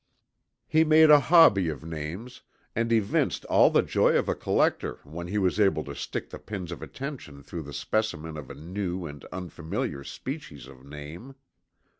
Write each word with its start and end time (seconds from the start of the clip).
He 0.65 0.83
made 0.83 1.11
a 1.11 1.19
hobby 1.19 1.69
of 1.69 1.85
names, 1.85 2.41
and 2.75 2.91
evinced 2.91 3.45
all 3.45 3.69
the 3.69 3.83
joy 3.83 4.17
of 4.17 4.27
a 4.27 4.33
collector 4.33 4.97
when 5.03 5.27
he 5.27 5.37
was 5.37 5.59
able 5.59 5.83
to 5.83 5.93
stick 5.93 6.31
the 6.31 6.39
pin 6.39 6.63
of 6.73 6.81
attention 6.81 7.43
through 7.43 7.61
the 7.61 7.71
specimen 7.73 8.35
of 8.35 8.49
a 8.49 8.55
new 8.55 9.05
and 9.05 9.23
unfamiliar 9.25 10.03
species 10.03 10.65
of 10.65 10.83
name. 10.83 11.35